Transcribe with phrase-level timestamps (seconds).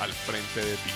[0.00, 0.90] al frente de ti.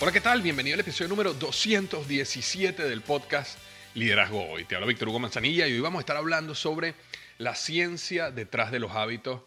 [0.00, 0.42] Hola, ¿qué tal?
[0.42, 3.56] Bienvenido al episodio número 217 del podcast
[3.94, 4.64] Liderazgo Hoy.
[4.64, 6.94] Te habla Víctor Hugo Manzanilla y hoy vamos a estar hablando sobre
[7.38, 9.42] la ciencia detrás de los hábitos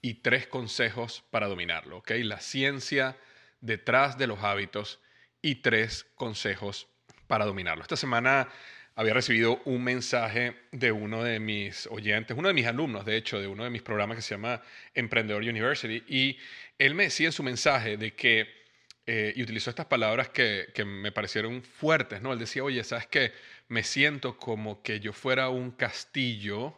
[0.00, 1.98] y tres consejos para dominarlo.
[1.98, 2.10] ¿ok?
[2.22, 3.16] La ciencia
[3.60, 4.98] detrás de los hábitos
[5.40, 6.88] y tres consejos
[7.28, 7.82] para dominarlo.
[7.82, 8.48] Esta semana
[8.94, 13.40] había recibido un mensaje de uno de mis oyentes, uno de mis alumnos, de hecho,
[13.40, 14.62] de uno de mis programas que se llama
[14.94, 16.38] Emprendedor University, y
[16.78, 18.62] él me decía en su mensaje de que
[19.04, 22.32] eh, y utilizó estas palabras que, me parecieron fuertes, ¿no?
[22.32, 23.32] Él decía, oye, ¿sabes qué?
[23.68, 26.74] Me siento como que yo fuera un castillo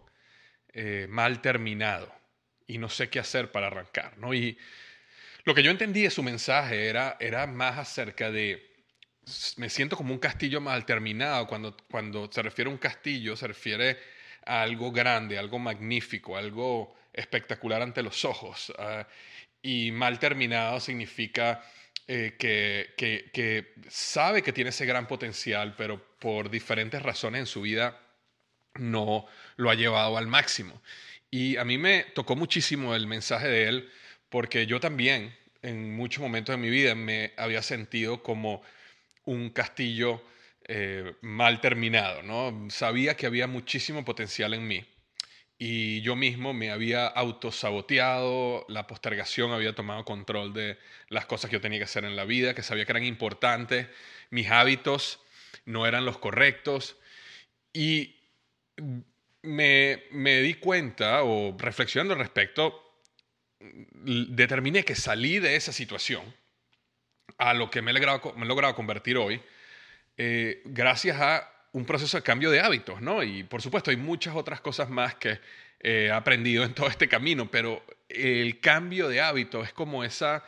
[0.72, 2.10] eh, mal terminado
[2.66, 4.32] y no sé qué hacer para arrancar, ¿no?
[4.32, 4.56] Y
[5.44, 8.73] lo que yo entendí de su mensaje era, era más acerca de,
[9.56, 13.46] me siento como un castillo mal terminado, cuando, cuando se refiere a un castillo, se
[13.46, 13.98] refiere
[14.44, 18.72] a algo grande, algo magnífico, algo espectacular ante los ojos.
[18.78, 19.06] Ah,
[19.62, 21.62] y mal terminado significa
[22.06, 27.98] eh, que, sabe que tiene ese gran potencial, pero por diferentes razones en su vida
[28.74, 29.26] no
[29.56, 30.82] lo ha llevado al máximo.
[31.30, 33.90] Y a mí me tocó muchísimo el mensaje de él,
[34.28, 38.62] porque yo también en muchos momentos de mi vida me había sentido como
[39.24, 40.22] un castillo
[40.66, 42.70] eh, mal terminado, ¿no?
[42.70, 44.86] Sabía que había muchísimo potencial en mí
[45.58, 51.56] y yo mismo me había autosaboteado, la postergación había tomado control de las cosas que
[51.56, 53.88] yo tenía que hacer en la vida, que sabía que eran importantes,
[54.30, 55.20] mis hábitos
[55.64, 56.96] no eran los correctos
[57.72, 58.16] y
[59.42, 63.00] me, me di cuenta o reflexionando al respecto,
[63.60, 66.22] determiné que salí de esa situación
[67.38, 69.40] a lo que me he logrado, convertir hoy,
[70.16, 73.22] eh, gracias a un proceso de cambio de hábitos, ¿no?
[73.22, 75.40] Y por supuesto hay muchas otras cosas más que
[75.80, 80.44] he aprendido en todo este camino, pero el cambio de hábitos es como esa,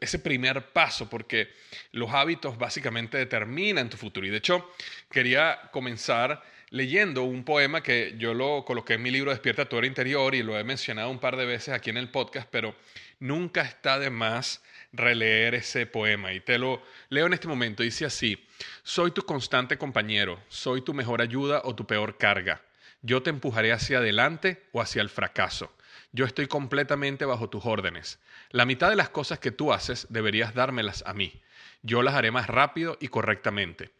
[0.00, 1.52] ese primer paso, porque
[1.92, 4.26] los hábitos básicamente determinan tu futuro.
[4.26, 4.72] Y de hecho,
[5.10, 9.86] quería comenzar leyendo un poema que yo lo coloqué en mi libro Despierta tu hora
[9.86, 12.74] interior y lo he mencionado un par de veces aquí en el podcast, pero
[13.18, 14.62] nunca está de más
[14.92, 16.32] releer ese poema.
[16.32, 17.82] Y te lo leo en este momento.
[17.82, 18.46] Dice así,
[18.82, 22.62] soy tu constante compañero, soy tu mejor ayuda o tu peor carga.
[23.02, 25.74] Yo te empujaré hacia adelante o hacia el fracaso.
[26.12, 28.18] Yo estoy completamente bajo tus órdenes.
[28.50, 31.40] La mitad de las cosas que tú haces deberías dármelas a mí.
[31.82, 33.90] Yo las haré más rápido y correctamente.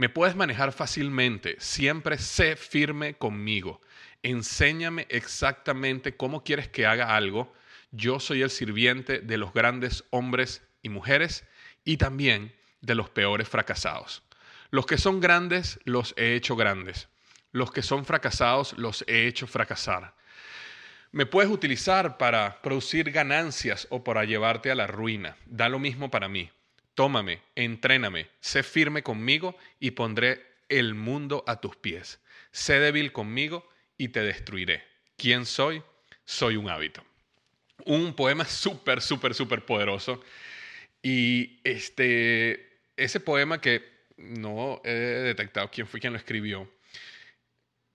[0.00, 3.82] Me puedes manejar fácilmente, siempre sé firme conmigo.
[4.22, 7.52] Enséñame exactamente cómo quieres que haga algo
[7.90, 11.44] yo soy el sirviente de los grandes hombres y mujeres
[11.84, 14.22] y también de los peores fracasados.
[14.70, 17.10] Los que son grandes los he hecho grandes.
[17.52, 20.14] Los que son fracasados los he hecho fracasar.
[21.12, 25.36] Me puedes utilizar para producir ganancias o para llevarte a la ruina.
[25.44, 26.50] Da lo mismo para mí.
[27.00, 32.20] Tómame, entréname, sé firme conmigo y pondré el mundo a tus pies.
[32.52, 33.66] Sé débil conmigo
[33.96, 34.84] y te destruiré.
[35.16, 35.82] ¿Quién soy?
[36.26, 37.02] Soy un hábito.
[37.86, 40.22] Un poema súper, súper, súper poderoso.
[41.02, 43.82] Y este, ese poema que
[44.18, 46.70] no he detectado quién fue quien lo escribió,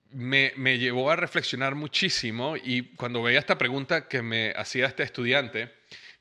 [0.10, 5.04] me, me, llevó a reflexionar muchísimo y cuando veía esta pregunta que me hacía este
[5.04, 5.72] estudiante,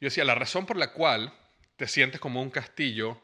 [0.02, 1.32] yo decía, la razón por la cual
[1.76, 3.20] te sientes como un castillo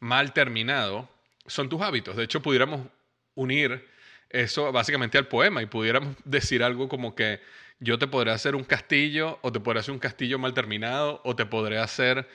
[0.00, 1.08] mal terminado
[1.46, 2.16] son tus hábitos.
[2.16, 2.86] De hecho, pudiéramos
[3.34, 3.88] unir
[4.30, 7.40] eso básicamente al poema y pudiéramos decir algo como que
[7.80, 11.34] yo te podré hacer un castillo o te podré hacer un castillo mal terminado o
[11.34, 12.28] te podré hacer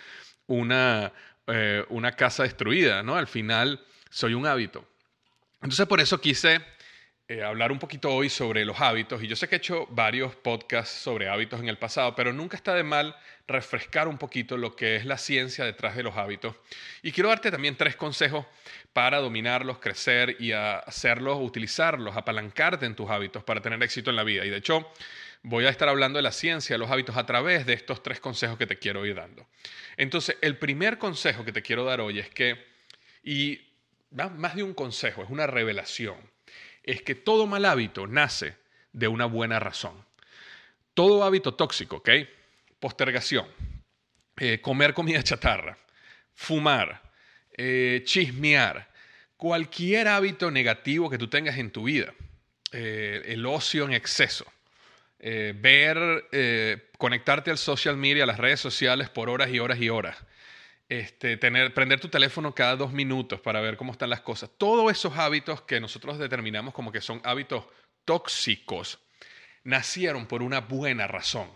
[0.45, 1.13] una,
[1.47, 3.15] eh, una casa destruida, ¿no?
[3.15, 4.85] Al final soy un hábito.
[5.61, 6.61] Entonces por eso quise
[7.29, 9.21] eh, hablar un poquito hoy sobre los hábitos.
[9.21, 12.55] Y yo sé que he hecho varios podcasts sobre hábitos en el pasado, pero nunca
[12.55, 16.55] está de mal refrescar un poquito lo que es la ciencia detrás de los hábitos.
[17.03, 18.45] Y quiero darte también tres consejos
[18.93, 24.23] para dominarlos, crecer y hacerlos, utilizarlos, apalancarte en tus hábitos para tener éxito en la
[24.23, 24.45] vida.
[24.45, 24.89] Y de hecho,
[25.43, 28.21] voy a estar hablando de la ciencia de los hábitos a través de estos tres
[28.21, 29.45] consejos que te quiero ir dando.
[29.97, 32.65] Entonces, el primer consejo que te quiero dar hoy es que,
[33.21, 33.59] y
[34.11, 36.36] más de un consejo, es una revelación
[36.87, 38.55] es que todo mal hábito nace
[38.93, 39.93] de una buena razón.
[40.93, 42.09] Todo hábito tóxico, ¿ok?
[42.79, 43.45] Postergación,
[44.37, 45.77] eh, comer comida chatarra,
[46.33, 47.03] fumar,
[47.57, 48.89] eh, chismear,
[49.35, 52.13] cualquier hábito negativo que tú tengas en tu vida,
[52.71, 54.45] eh, el ocio en exceso,
[55.19, 60.15] ver, conectarte al social media, a las redes sociales por horas y horas y horas,
[60.89, 64.49] este, tener, prender tu teléfono cada dos minutos para ver cómo están las cosas.
[64.57, 67.65] Todos esos hábitos que nosotros determinamos como que son hábitos
[68.05, 68.99] tóxicos
[69.63, 71.49] nacieron por una buena razón.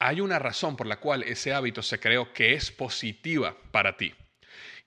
[0.00, 4.14] Hay una razón por la cual ese hábito se creó que es positiva para ti.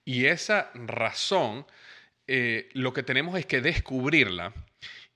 [0.03, 1.65] Y esa razón
[2.27, 4.53] eh, lo que tenemos es que descubrirla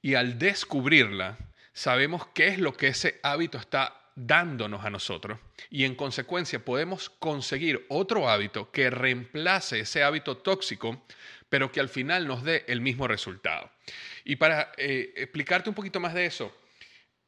[0.02, 1.38] y al descubrirla
[1.74, 5.40] sabemos qué es lo que ese hábito está dándonos a nosotros
[5.70, 11.06] y en consecuencia podemos conseguir otro hábito que reemplace ese hábito tóxico,
[11.50, 13.70] pero que al final nos dé el mismo resultado.
[14.24, 16.56] Y para eh, explicarte un poquito más de eso,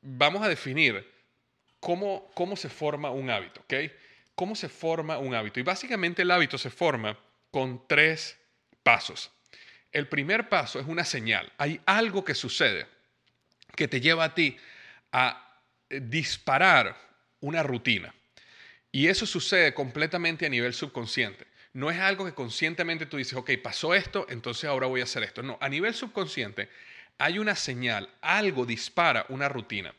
[0.01, 1.05] vamos a definir
[1.79, 3.73] cómo, cómo se forma un hábito, ¿ok?
[4.35, 5.59] ¿Cómo se forma un hábito?
[5.59, 7.17] Y básicamente el hábito se forma
[7.51, 8.37] con tres
[8.83, 9.31] pasos.
[9.91, 11.51] El primer paso es una señal.
[11.57, 12.87] Hay algo que sucede
[13.75, 14.57] que te lleva a ti
[15.11, 15.46] a
[15.89, 16.97] disparar
[17.39, 18.13] una rutina.
[18.91, 21.45] Y eso sucede completamente a nivel subconsciente.
[21.73, 25.23] No es algo que conscientemente tú dices, ok, pasó esto, entonces ahora voy a hacer
[25.23, 25.43] esto.
[25.43, 26.69] No, a nivel subconsciente
[27.17, 29.93] hay una señal, algo dispara una rutina.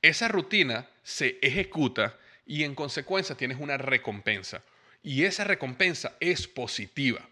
[0.00, 4.62] Esa rutina se ejecuta y en consecuencia tienes una recompensa.
[5.02, 7.28] Y esa recompensa es positiva.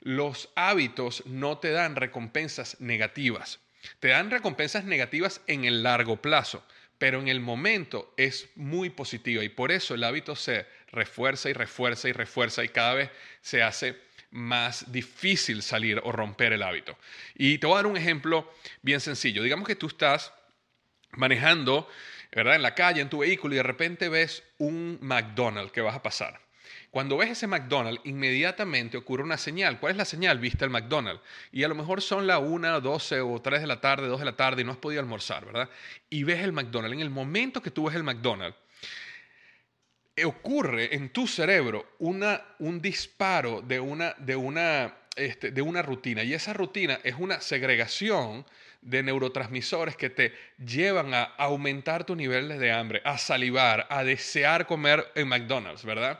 [0.00, 3.60] Los hábitos no te dan recompensas negativas.
[4.00, 6.64] Te dan recompensas negativas en el largo plazo
[6.98, 11.52] pero en el momento es muy positiva y por eso el hábito se refuerza y
[11.52, 13.10] refuerza y refuerza y cada vez
[13.40, 13.96] se hace
[14.30, 16.98] más difícil salir o romper el hábito.
[17.34, 18.52] Y te voy a dar un ejemplo
[18.82, 19.42] bien sencillo.
[19.42, 20.32] Digamos que tú estás
[21.12, 21.88] manejando,
[22.32, 22.56] ¿verdad?
[22.56, 26.02] En la calle, en tu vehículo y de repente ves un McDonald's que vas a
[26.02, 26.47] pasar.
[26.98, 29.78] Cuando ves ese McDonald's, inmediatamente ocurre una señal.
[29.78, 30.40] ¿Cuál es la señal?
[30.40, 31.22] Viste el McDonald's.
[31.52, 34.24] Y a lo mejor son la 1, 12 o 3 de la tarde, 2 de
[34.24, 35.70] la tarde y no has podido almorzar, ¿verdad?
[36.10, 36.96] Y ves el McDonald's.
[36.96, 38.58] En el momento que tú ves el McDonald's,
[40.24, 46.24] ocurre en tu cerebro una, un disparo de una, de, una, este, de una rutina.
[46.24, 48.44] Y esa rutina es una segregación
[48.82, 54.66] de neurotransmisores que te llevan a aumentar tu nivel de hambre, a salivar, a desear
[54.66, 56.18] comer en McDonald's, ¿verdad?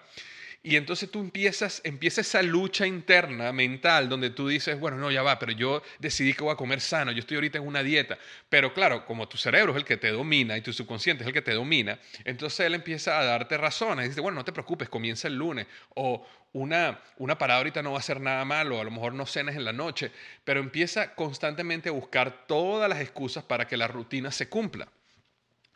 [0.62, 5.22] Y entonces tú empiezas, empieza esa lucha interna mental donde tú dices, bueno, no, ya
[5.22, 8.18] va, pero yo decidí que voy a comer sano, yo estoy ahorita en una dieta.
[8.48, 11.32] Pero claro, como tu cerebro es el que te domina y tu subconsciente es el
[11.32, 14.06] que te domina, entonces él empieza a darte razones.
[14.06, 15.66] Y dice, bueno, no te preocupes, comienza el lunes.
[15.94, 19.26] O una, una parada ahorita no va a ser nada malo, a lo mejor no
[19.26, 20.10] cenes en la noche,
[20.44, 24.88] pero empieza constantemente a buscar todas las excusas para que la rutina se cumpla.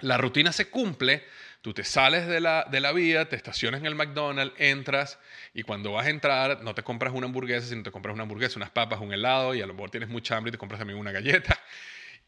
[0.01, 1.25] La rutina se cumple
[1.63, 5.21] Tú te sales de la, de la vía, te estacionas en el McDonald's, entras
[5.55, 8.59] y cuando vas a entrar no te compras una hamburguesa, sino te compras una hamburguesa,
[8.59, 10.99] unas papas, un helado y a lo mejor tienes mucha hambre y te compras también
[10.99, 11.59] una galleta.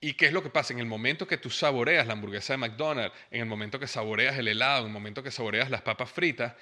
[0.00, 0.72] ¿Y qué es lo que pasa?
[0.72, 4.38] En el momento que tú saboreas la hamburguesa de McDonald's, en el momento que saboreas
[4.38, 6.54] el helado, en el momento que saboreas las papas fritas,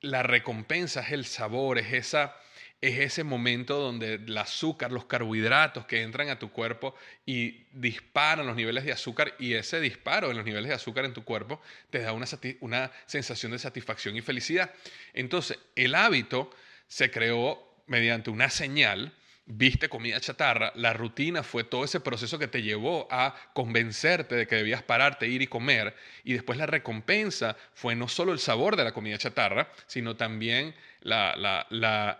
[0.00, 2.36] la recompensa es el sabor, es esa,
[2.80, 6.94] es ese momento donde el azúcar, los carbohidratos que entran a tu cuerpo
[7.26, 11.12] y disparan los niveles de azúcar y ese disparo en los niveles de azúcar en
[11.12, 12.26] tu cuerpo te da una,
[12.60, 14.72] una sensación de satisfacción y felicidad.
[15.12, 16.50] Entonces, el hábito
[16.86, 19.12] se creó mediante una señal
[19.50, 24.46] viste comida chatarra, la rutina fue todo ese proceso que te llevó a convencerte de
[24.46, 28.76] que debías pararte, ir y comer, y después la recompensa fue no solo el sabor
[28.76, 30.74] de la comida chatarra, sino también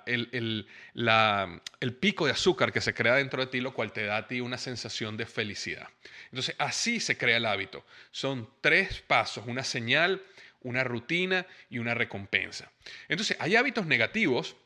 [0.07, 0.67] el,
[1.81, 4.27] el, pico de azúcar que se crea dentro de ti, lo cual te da a
[4.27, 5.89] ti una sensación de felicidad.
[6.27, 7.85] Entonces, así se crea el hábito.
[8.11, 10.23] Son tres pasos, una señal,
[10.63, 12.71] una rutina y una recompensa.
[13.09, 14.57] Entonces, hay hábitos negativos,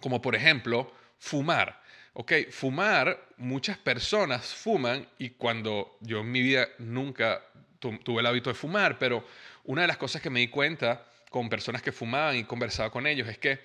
[0.00, 1.83] como por ejemplo, fumar.
[2.16, 7.42] Ok, fumar, muchas personas fuman y cuando yo en mi vida nunca
[7.80, 9.26] tuve el hábito de fumar, pero
[9.64, 13.08] una de las cosas que me di cuenta con personas que fumaban y conversaba con
[13.08, 13.58] ellos es que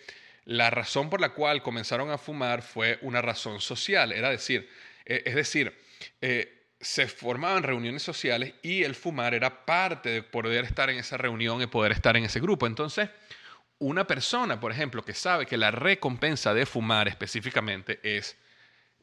[0.45, 4.67] la razón por la cual comenzaron a fumar fue una razón social, era decir,
[5.05, 5.71] eh, es decir,
[6.19, 11.17] eh, se formaban reuniones sociales y el fumar era parte de poder estar en esa
[11.17, 12.65] reunión y poder estar en ese grupo.
[12.65, 13.09] Entonces,
[13.79, 18.37] una persona, por ejemplo, que sabe que la recompensa de fumar específicamente es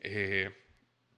[0.00, 0.65] eh,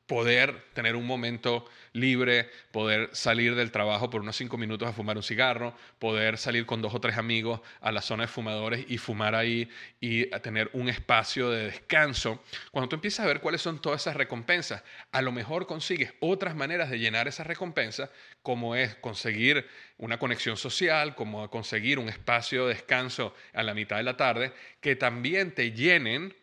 [0.08, 5.18] poder tener un momento libre, poder salir del trabajo por unos cinco minutos a fumar
[5.18, 8.96] un cigarro, poder salir con dos o tres amigos a la zona de fumadores y
[8.96, 9.68] fumar ahí
[10.00, 12.42] y tener un espacio de descanso.
[12.72, 16.56] Cuando tú empiezas a ver cuáles son todas esas recompensas, a lo mejor consigues otras
[16.56, 18.08] maneras de llenar esas recompensas,
[18.42, 23.98] como es conseguir una conexión social, como conseguir un espacio de descanso a la mitad
[23.98, 26.34] de la tarde, que también te llenen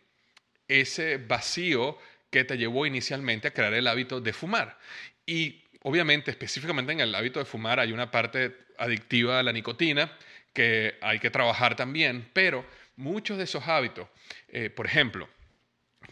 [0.68, 1.98] ese vacío
[2.36, 4.78] que te llevó inicialmente a crear el hábito de fumar.
[5.26, 10.12] Y obviamente, específicamente en el hábito de fumar hay una parte adictiva a la nicotina
[10.52, 12.66] que hay que trabajar también, pero
[12.98, 14.10] muchos de esos hábitos,
[14.50, 15.30] eh, por ejemplo,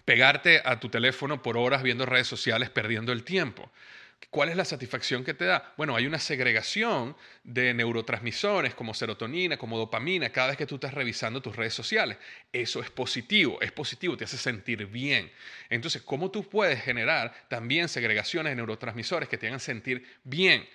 [0.05, 3.69] pegarte a tu teléfono por horas viendo redes sociales perdiendo el tiempo.
[4.29, 5.73] ¿Cuál es la satisfacción que te da?
[5.77, 10.93] Bueno, hay una segregación de neurotransmisores como serotonina, como dopamina, cada vez que tú estás
[10.93, 12.17] revisando tus redes sociales.
[12.51, 15.31] Eso es positivo, es positivo, te hace sentir bien.
[15.69, 20.67] Entonces, ¿cómo tú puedes generar también segregaciones de neurotransmisores que te hagan sentir bien?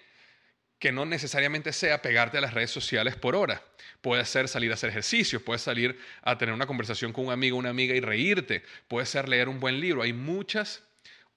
[0.79, 3.63] que no necesariamente sea pegarte a las redes sociales por hora.
[4.01, 7.57] Puede ser salir a hacer ejercicio, puede salir a tener una conversación con un amigo
[7.57, 10.03] o una amiga y reírte, puede ser leer un buen libro.
[10.03, 10.85] Hay muchas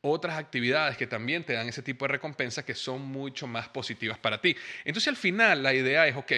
[0.01, 4.17] otras actividades que también te dan ese tipo de recompensas que son mucho más positivas
[4.17, 4.55] para ti.
[4.84, 6.31] Entonces al final la idea es, ok,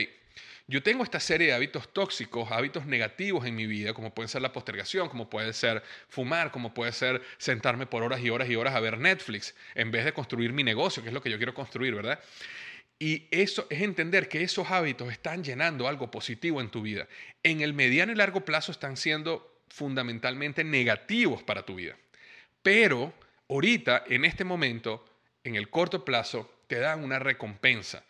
[0.68, 4.42] yo tengo esta serie de hábitos tóxicos, hábitos negativos en mi vida, como puede ser
[4.42, 8.56] la postergación, como puede ser fumar, como puede ser sentarme por horas y horas y
[8.56, 11.38] horas a ver Netflix, en vez de construir mi negocio, que es lo que yo
[11.38, 12.20] quiero construir, ¿verdad?
[12.98, 17.10] Y eso es entender que esos hábitos están llenando algo positivo en tu vida.
[17.44, 21.98] En el mediano y largo plazo están siendo fundamentalmente negativos para tu vida.
[22.62, 23.14] Pero
[23.54, 25.06] ahorita, en este momento,
[25.44, 28.04] en el corto plazo, te dan una recompensa.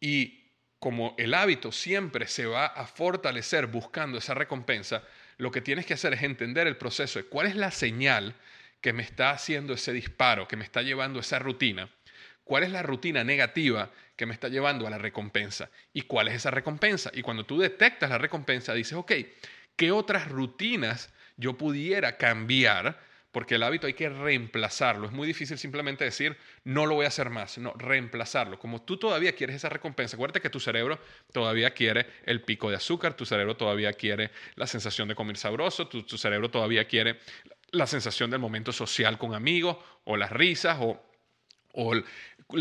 [0.00, 0.44] Y
[0.78, 5.02] como el hábito siempre se va a fortalecer buscando esa recompensa,
[5.36, 8.34] lo que tienes que hacer es entender el proceso de cuál es la señal
[8.80, 11.90] que me está haciendo ese disparo, que me está llevando esa rutina,
[12.44, 16.36] cuál es la rutina negativa que me está llevando a la recompensa y cuál es
[16.36, 17.10] esa recompensa.
[17.12, 19.12] Y cuando tú detectas la recompensa, dices, ok,
[19.76, 22.98] ¿qué otras rutinas yo pudiera cambiar
[23.36, 25.04] porque el hábito hay que reemplazarlo.
[25.04, 28.58] Es muy difícil simplemente decir, no lo voy a hacer más, no, reemplazarlo.
[28.58, 30.98] Como tú todavía quieres esa recompensa, acuérdate que tu cerebro
[31.34, 35.86] todavía quiere el pico de azúcar, tu cerebro todavía quiere la sensación de comer sabroso,
[35.86, 37.18] tu, cerebro todavía quiere
[37.72, 40.98] la sensación del momento social con amigos, o las risas, o,
[41.74, 41.94] o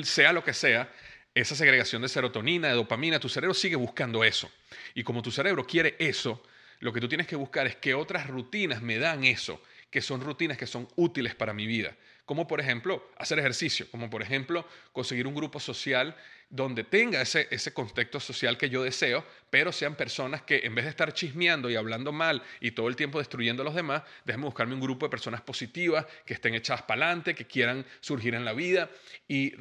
[0.04, 0.92] sea lo que sea,
[1.34, 4.52] esa segregación de serotonina, de dopamina, tu cerebro sigue buscando eso.
[4.94, 6.44] Y como tu cerebro quiere eso,
[6.82, 9.62] lo que tú tienes que buscar es qué otras rutinas me dan eso
[9.96, 14.10] que son rutinas que son útiles para mi vida, como por ejemplo hacer ejercicio, como
[14.10, 16.18] por ejemplo conseguir un grupo social
[16.50, 20.84] donde tenga ese, ese contexto social que yo deseo, pero sean personas que en vez
[20.84, 24.48] de estar chismeando y hablando mal y todo el tiempo destruyendo a los demás, déjenme
[24.48, 28.44] buscarme un grupo de personas positivas, que estén echadas para adelante, que quieran surgir en
[28.44, 28.90] la vida
[29.30, 29.54] y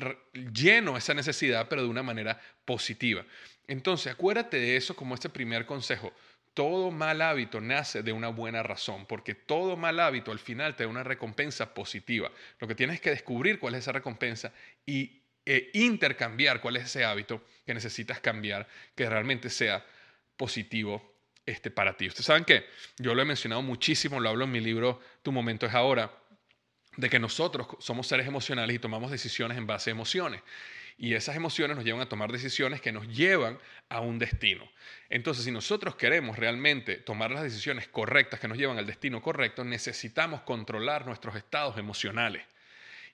[0.53, 3.25] lleno esa necesidad, pero de una manera positiva.
[3.66, 6.12] Entonces, acuérdate de eso como este primer consejo
[6.54, 10.85] todo mal hábito nace de una buena razón, porque todo mal hábito al final te
[10.85, 12.30] da una recompensa positiva.
[12.61, 14.52] Lo que tienes que descubrir cuál es esa recompensa
[14.87, 19.85] y e intercambiar cuál es ese hábito que necesitas cambiar que realmente sea
[20.38, 22.06] positivo este, para ti.
[22.06, 22.64] Ustedes saben que
[22.97, 26.11] yo lo he mencionado muchísimo, lo hablo en mi libro Tu momento es ahora,
[26.97, 30.40] de que nosotros somos seres emocionales y tomamos decisiones en base a emociones.
[30.97, 33.59] Y esas emociones nos llevan a tomar decisiones que nos llevan
[33.89, 34.69] a un destino.
[35.11, 39.65] Entonces, si nosotros queremos realmente tomar las decisiones correctas que nos llevan al destino correcto,
[39.65, 42.45] necesitamos controlar nuestros estados emocionales.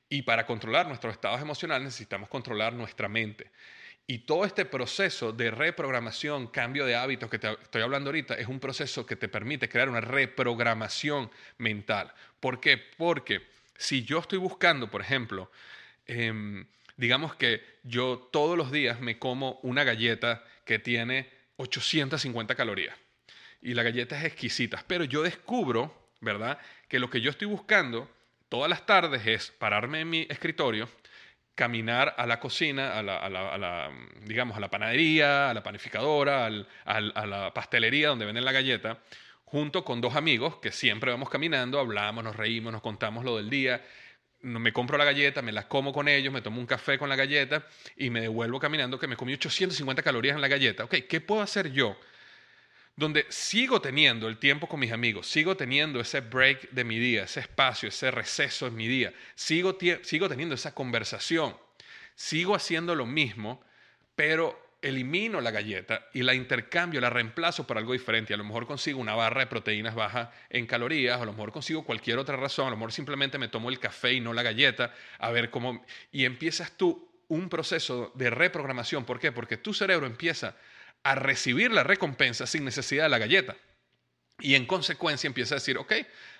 [0.09, 3.51] Y para controlar nuestros estados emocionales necesitamos controlar nuestra mente.
[4.07, 8.49] Y todo este proceso de reprogramación, cambio de hábitos que te estoy hablando ahorita, es
[8.49, 12.13] un proceso que te permite crear una reprogramación mental.
[12.41, 12.77] ¿Por qué?
[12.97, 13.47] Porque
[13.77, 15.51] si yo estoy buscando, por ejemplo,
[16.07, 16.67] em,
[17.01, 22.95] digamos que yo todos los días me como una galleta que tiene 850 calorías
[23.63, 26.59] y la galleta es exquisita, pero yo descubro, ¿verdad?
[26.89, 28.11] Que lo que yo estoy buscando
[28.51, 30.91] todas las tardes es pararme en mi escritorio,
[31.55, 33.91] caminar a la cocina, a la,
[34.27, 36.51] digamos, a la panadería, a la panificadora,
[36.85, 38.99] a la pastelería donde venden la galleta,
[39.45, 43.49] junto con dos amigos que siempre vamos caminando, hablamos, nos reímos, nos contamos lo del
[43.49, 43.83] día.
[44.43, 47.17] Me compro la galleta, me la como con ellos, me tomo un café con la
[47.17, 47.67] galleta
[47.97, 50.85] y me devuelvo caminando que me comí 850 calorías en la galleta.
[50.85, 51.97] Ok, ¿qué puedo hacer yo
[52.97, 57.25] donde sigo teniendo el tiempo con mis amigos, sigo teniendo ese break de mi día,
[57.25, 61.57] ese espacio, ese receso en mi día, sigo, sigo teniendo esa conversación,
[62.15, 63.63] sigo haciendo lo mismo,
[64.15, 68.35] pero elimino la galleta y la intercambio, la reemplazo por algo diferente.
[68.35, 71.85] A lo mejor consigo una barra de proteínas baja en calorías, a lo mejor consigo
[71.85, 74.95] cualquier otra razón, a lo mejor simplemente me tomo el café y no la galleta,
[75.19, 75.85] a ver cómo...
[76.13, 79.05] Y empiezas tú un proceso de reprogramación.
[79.05, 79.33] ¿Por qué?
[79.33, 80.57] Porque tu cerebro empieza
[81.03, 83.57] a recibir la recompensa sin necesidad de la galleta.
[84.41, 85.93] Y en consecuencia empieza a decir, ok,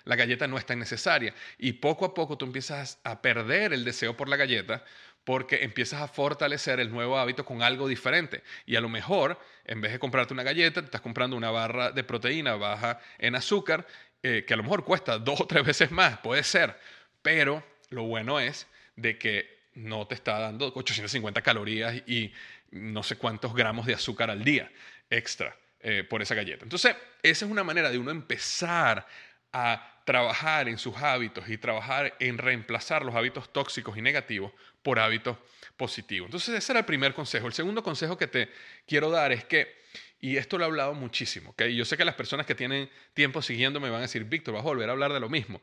[0.05, 1.35] la galleta no es tan necesaria.
[1.59, 4.85] Y poco a poco tú empiezas a perder el deseo por la galleta
[5.25, 8.43] porque empiezas a fortalecer el nuevo hábito con algo diferente.
[8.67, 11.93] Y a lo mejor, en vez de comprarte una galleta, te estás comprando una barra
[11.93, 13.87] de proteína baja en azúcar,
[14.23, 16.77] eh, que a lo mejor cuesta dos o tres veces más, puede ser.
[17.23, 22.33] Pero lo bueno es de que no te está dando 850 calorías y
[22.71, 24.71] no sé cuántos gramos de azúcar al día
[25.09, 26.65] extra eh, por esa galleta.
[26.65, 29.07] Entonces, esa es una manera de uno empezar
[29.53, 34.51] a trabajar en sus hábitos y trabajar en reemplazar los hábitos tóxicos y negativos
[34.83, 35.37] por hábitos
[35.77, 36.27] positivos.
[36.27, 37.47] Entonces, ese era el primer consejo.
[37.47, 38.49] El segundo consejo que te
[38.89, 39.73] quiero dar es que,
[40.21, 41.77] y esto lo he hablado muchísimo, ¿okay?
[41.77, 44.63] yo sé que las personas que tienen tiempo siguiendo me van a decir, Víctor, vas
[44.63, 45.63] a volver a hablar de lo mismo,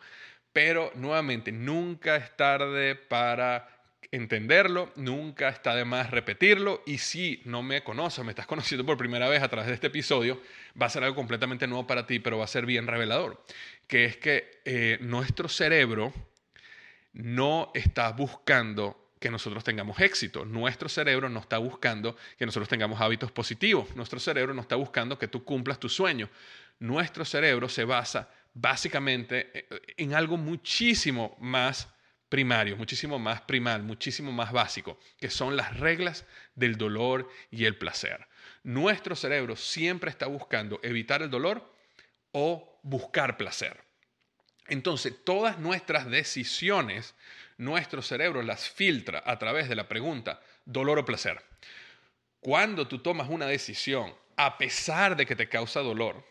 [0.54, 3.77] pero nuevamente, nunca es tarde para
[4.12, 8.98] entenderlo, nunca está de más repetirlo y si no me conoces, me estás conociendo por
[8.98, 10.42] primera vez a través de este episodio,
[10.80, 13.44] va a ser algo completamente nuevo para ti, pero va a ser bien revelador,
[13.88, 16.14] que es que eh, nuestro cerebro
[17.14, 20.46] no está buscando que nosotros tengamos éxito.
[20.46, 23.96] Nuestro cerebro no está buscando que nosotros tengamos hábitos positivos.
[23.96, 26.30] Nuestro cerebro no está buscando que tú cumplas tu sueño.
[26.80, 31.88] Nuestro cerebro se basa básicamente eh, en algo muchísimo más
[32.30, 37.78] primario, muchísimo más primal, muchísimo más básico, que son las reglas del dolor y el
[37.78, 38.28] placer.
[38.64, 41.74] Nuestro cerebro siempre está buscando evitar el dolor
[42.32, 43.82] o buscar placer.
[44.68, 47.16] Entonces, todas nuestras decisiones,
[47.58, 51.42] nuestro cerebro las filtra a través de la pregunta dolor o placer.
[52.42, 56.24] Cuando tú tomas una decisión, a pesar de que te causa dolor,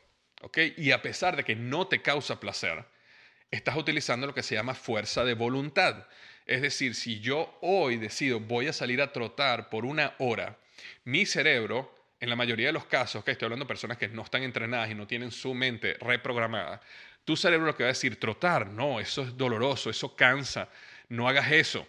[0.43, 0.59] ¿ok?
[0.77, 2.85] Y a pesar de que no te causa placer,
[3.57, 6.07] estás utilizando lo que se llama fuerza de voluntad.
[6.47, 10.57] Es decir, si yo hoy decido voy a salir a trotar por una hora,
[11.05, 14.23] mi cerebro, en la mayoría de los casos, que estoy hablando de personas que no
[14.23, 16.81] están entrenadas y no tienen su mente reprogramada,
[17.25, 20.69] tu cerebro lo que va a decir, trotar, no, eso es doloroso, eso cansa,
[21.09, 21.87] no hagas eso.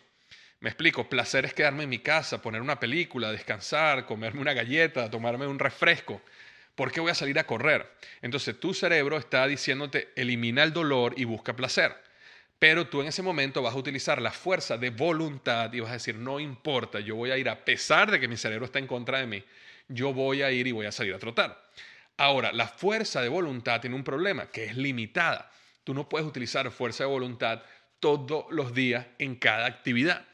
[0.59, 5.11] Me explico, placer es quedarme en mi casa, poner una película, descansar, comerme una galleta,
[5.11, 6.23] tomarme un refresco.
[6.77, 7.91] ¿Por qué voy a salir a correr?
[8.21, 11.95] Entonces tu cerebro está diciéndote elimina el dolor y busca placer.
[12.59, 15.93] Pero tú en ese momento vas a utilizar la fuerza de voluntad y vas a
[15.93, 18.85] decir, no importa, yo voy a ir a pesar de que mi cerebro está en
[18.85, 19.43] contra de mí,
[19.87, 21.59] yo voy a ir y voy a salir a trotar.
[22.15, 25.51] Ahora, la fuerza de voluntad tiene un problema, que es limitada.
[25.83, 27.63] Tú no puedes utilizar fuerza de voluntad
[27.99, 30.27] todos los días en cada actividad.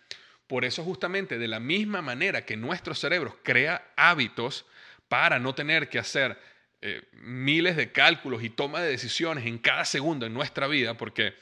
[0.48, 4.66] Por eso justamente de la misma manera que nuestro cerebro crea hábitos,
[5.14, 6.36] para no tener que hacer
[6.82, 11.36] eh, miles de cálculos y toma de decisiones en cada segundo en nuestra vida, porque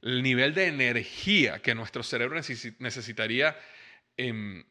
[0.00, 2.40] el nivel de energía que nuestro cerebro
[2.78, 3.58] necesitaría
[4.16, 4.64] em,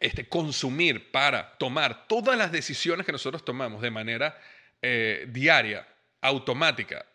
[0.00, 4.36] este, consumir para tomar todas las decisiones que nosotros tomamos de manera
[4.82, 5.86] eh, diaria,
[6.20, 7.06] automática,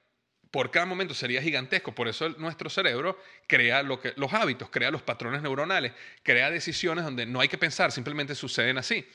[0.49, 1.93] por cada momento sería gigantesco.
[1.93, 7.41] Por eso nuestro cerebro crea los hábitos, crea los patrones neuronales, crea decisiones donde no
[7.41, 9.05] hay que pensar, simplemente suceden así.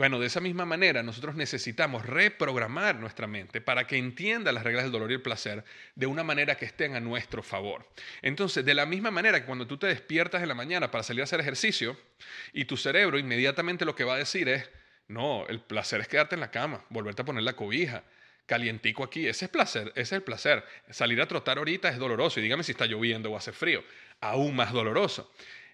[0.00, 4.84] Bueno, de esa misma manera nosotros necesitamos reprogramar nuestra mente para que entienda las reglas
[4.84, 5.62] del dolor y el placer
[5.94, 7.86] de una manera que estén a nuestro favor.
[8.22, 11.20] Entonces, de la misma manera que cuando tú te despiertas en la mañana para salir
[11.20, 11.98] a hacer ejercicio
[12.54, 14.70] y tu cerebro inmediatamente lo que va a decir es,
[15.06, 18.02] no, el placer es quedarte en la cama, volverte a poner la cobija,
[18.46, 20.64] calientico aquí, ese es placer, ese es el placer.
[20.88, 23.84] Salir a trotar ahorita es doloroso y dígame si está lloviendo o hace frío,
[24.22, 25.30] aún más doloroso.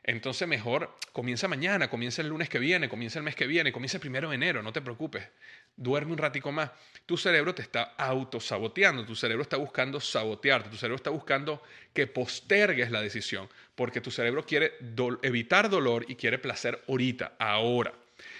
[0.08, 3.96] Entonces mejor comienza mañana, comienza el lunes que viene, comienza el mes que viene, comienza
[3.96, 5.28] el primero de enero, no te preocupes.
[5.76, 6.70] Duerme un ratico más.
[7.06, 11.60] Tu cerebro te está autosaboteando, tu cerebro está buscando sabotearte, tu cerebro está buscando
[11.92, 14.74] que postergues la decisión, porque tu cerebro quiere
[15.22, 17.92] evitar dolor y quiere placer ahorita, ahora.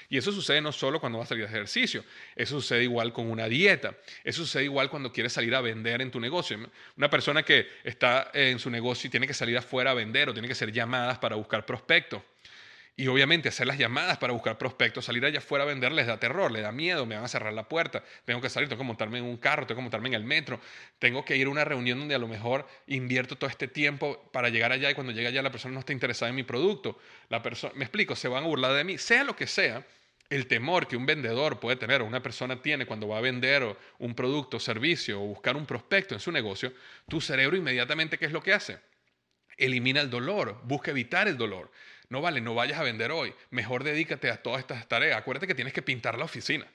[0.09, 3.31] Y eso sucede no solo cuando vas a salir a ejercicio, eso sucede igual con
[3.31, 6.59] una dieta, eso sucede igual cuando quieres salir a vender en tu negocio.
[6.97, 10.33] Una persona que está en su negocio y tiene que salir afuera a vender o
[10.33, 12.23] tiene que hacer llamadas para buscar prospectos.
[12.99, 16.19] Y obviamente hacer las llamadas para buscar prospectos, salir allá afuera a vender les da
[16.19, 18.87] terror, les da miedo, me van a cerrar la puerta, tengo que salir, tengo que
[18.87, 20.59] montarme en un carro, tengo que montarme en el metro,
[20.99, 24.49] tengo que ir a una reunión donde a lo mejor invierto todo este tiempo para
[24.49, 26.99] llegar allá y cuando llegue allá la persona no está interesada en mi producto.
[27.29, 29.85] La persona, me explico, se van a burlar de mí, sea lo que sea,
[30.31, 33.77] el temor que un vendedor puede tener o una persona tiene cuando va a vender
[33.99, 36.73] un producto, servicio o buscar un prospecto en su negocio,
[37.11, 38.79] tu cerebro inmediatamente, ¿qué es lo que hace?
[39.59, 41.71] Elimina el dolor, busca evitar el dolor.
[42.09, 45.19] No vale, no vayas a vender hoy, mejor dedícate a todas estas tareas.
[45.19, 46.67] Acuérdate que tienes que pintar la oficina,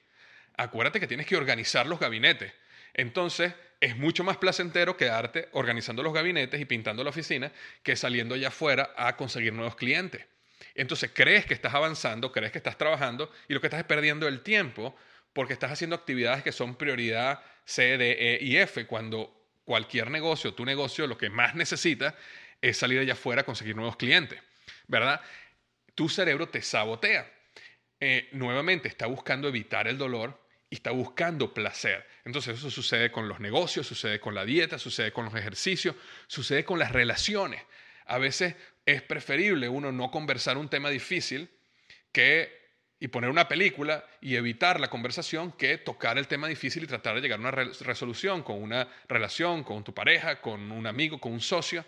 [0.58, 2.54] acuérdate que tienes que organizar los gabinetes.
[2.94, 8.36] Entonces, es mucho más placentero quedarte organizando los gabinetes y pintando la oficina que saliendo
[8.36, 10.26] allá afuera a conseguir nuevos clientes.
[10.76, 14.28] Entonces crees que estás avanzando, crees que estás trabajando y lo que estás es perdiendo
[14.28, 14.96] el tiempo
[15.34, 19.34] porque estás haciendo actividades que son prioridad C, D, E y F, cuando
[19.66, 22.16] cualquier negocio, tu negocio, lo que más necesita
[22.62, 24.40] es salir allá afuera a conseguir nuevos clientes,
[24.92, 25.22] ¿verdad?
[25.96, 27.32] Tu cerebro te sabotea.
[28.00, 32.06] Eh, nuevamente está buscando evitar el dolor y está buscando placer.
[32.26, 35.96] Entonces eso sucede con los negocios, sucede con la dieta, sucede con los ejercicios,
[36.28, 37.64] sucede con las relaciones.
[38.06, 41.50] A veces es preferible uno no conversar un tema difícil
[42.12, 42.60] que
[43.00, 47.16] y poner una película y evitar la conversación que tocar el tema difícil y tratar
[47.16, 51.32] de llegar a una resolución con una relación, con tu pareja, con un amigo, con
[51.32, 51.84] un socio,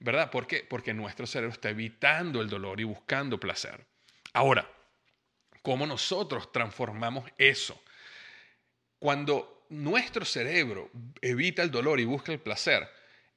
[0.00, 0.30] ¿verdad?
[0.30, 0.66] ¿Por qué?
[0.68, 3.84] Porque nuestro cerebro está evitando el dolor y buscando placer.
[4.32, 4.70] Ahora,
[5.62, 7.82] ¿cómo nosotros transformamos eso?
[8.98, 12.88] Cuando nuestro cerebro evita el dolor y busca el placer,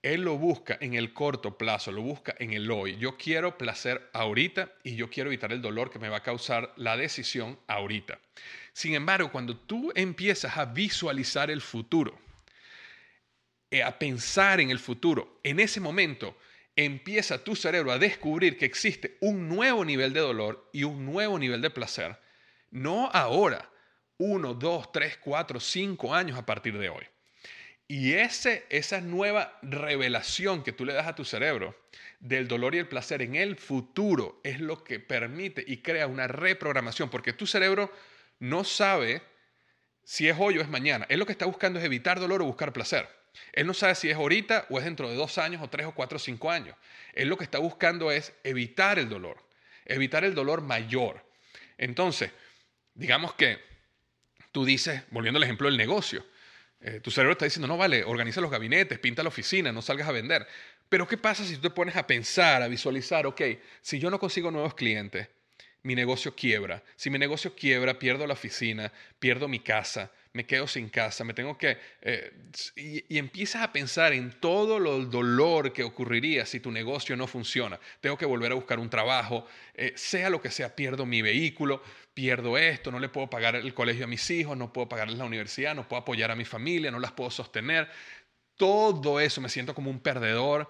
[0.02, 2.97] él lo busca en el corto plazo, lo busca en el hoy.
[2.97, 6.74] Yo quiero placer ahorita y yo quiero evitar el dolor que me va a causar
[6.76, 8.19] la decisión ahorita.
[8.74, 12.17] Sin embargo, cuando tú empiezas a visualizar el futuro,
[13.69, 16.36] eh, a pensar en el futuro, en ese momento
[16.75, 21.38] empieza tu cerebro a descubrir que existe un nuevo nivel de dolor y un nuevo
[21.38, 22.17] nivel de placer.
[22.69, 23.69] No ahora,
[24.17, 27.03] uno, dos, tres, cuatro, cinco años a partir de hoy.
[27.88, 31.75] Y ese, esa nueva revelación que tú le das a tu cerebro
[32.21, 36.27] del dolor y el placer en el futuro es lo que permite y crea una
[36.27, 37.91] reprogramación, porque tu cerebro
[38.39, 39.21] no sabe
[40.03, 41.05] si es hoy o es mañana.
[41.10, 43.10] Él lo que está buscando es evitar dolor o buscar placer.
[43.53, 45.93] Él no sabe si es ahorita o es dentro de dos años o tres o
[45.93, 46.75] cuatro o cinco años.
[47.13, 49.37] Él lo que está buscando es evitar el dolor,
[49.85, 51.23] evitar el dolor mayor.
[51.77, 52.31] Entonces,
[52.93, 53.59] digamos que
[54.51, 56.25] tú dices, volviendo al ejemplo del negocio,
[56.81, 60.07] eh, tu cerebro está diciendo, no vale, organiza los gabinetes, pinta la oficina, no salgas
[60.07, 60.47] a vender.
[60.89, 63.41] Pero ¿qué pasa si tú te pones a pensar, a visualizar, ok,
[63.81, 65.27] si yo no consigo nuevos clientes,
[65.83, 66.83] mi negocio quiebra.
[66.95, 71.33] Si mi negocio quiebra, pierdo la oficina, pierdo mi casa, me quedo sin casa, me
[71.33, 71.77] tengo que...
[72.01, 72.31] Eh,
[72.75, 77.79] y, empiezas a pensar en todo el dolor que ocurriría si tu negocio no funciona.
[77.99, 81.83] Tengo que volver a buscar un trabajo, eh, sea lo que sea, pierdo mi vehículo,
[82.13, 85.25] pierdo esto, no le puedo pagar el colegio a mis hijos, no puedo pagarles la
[85.25, 87.89] universidad, no puedo apoyar a mi familia, no las puedo sostener.
[88.55, 90.69] Todo eso, me siento como un perdedor.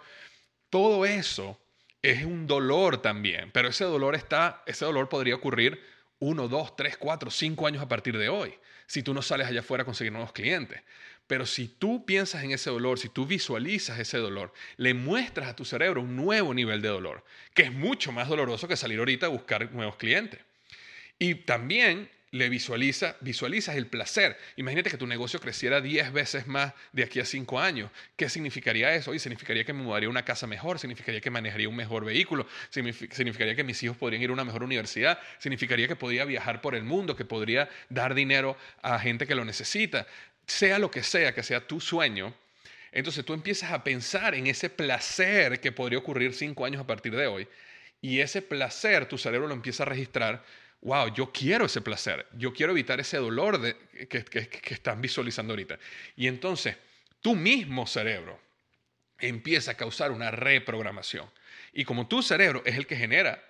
[0.70, 1.61] Todo eso
[2.02, 5.82] es un dolor también, pero ese dolor está, ese dolor podría ocurrir
[6.20, 8.54] uno, dos, tres, cuatro, cinco años a partir de hoy
[8.92, 10.82] si tú no sales allá afuera a conseguir nuevos clientes.
[11.26, 15.56] Pero si tú piensas en ese dolor, si tú visualizas ese dolor, le muestras a
[15.56, 19.28] tu cerebro un nuevo nivel de dolor, que es mucho más doloroso que salir ahorita
[19.28, 20.42] a buscar nuevos clientes.
[21.18, 24.38] Y también le visualiza, visualizas el placer.
[24.56, 27.92] Imagínate que tu negocio creciera 10 veces más de aquí a 5 años.
[28.16, 29.14] ¿Qué significaría eso?
[29.14, 32.48] Y significaría que me mudaría a una casa mejor, significaría que manejaría un mejor vehículo,
[32.70, 36.74] significaría que mis hijos podrían ir a una mejor universidad, significaría que podría viajar por
[36.74, 40.08] el mundo, que podría dar dinero a gente que lo necesita.
[40.48, 42.34] Sea lo que sea, que sea tu sueño,
[42.94, 47.14] entonces tú empiezas a pensar en ese placer que podría ocurrir 5 años a partir
[47.16, 47.48] de hoy.
[48.02, 50.44] Y ese placer tu cerebro lo empieza a registrar
[50.82, 53.76] wow, yo quiero ese placer, yo quiero evitar ese dolor de,
[54.08, 55.78] que, que están visualizando ahorita.
[56.16, 56.76] Y entonces,
[57.22, 58.40] tu mismo cerebro
[59.20, 61.30] empieza a causar una reprogramación.
[61.74, 63.44] Y como tu cerebro es el que genera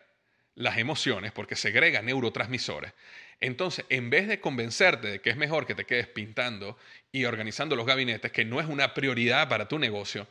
[0.56, 2.94] las emociones, porque segrega neurotransmisores,
[3.42, 6.78] entonces, en vez de convencerte de que es mejor que te quedes pintando
[7.12, 10.28] y organizando los gabinetes, que no es una prioridad para tu negocio,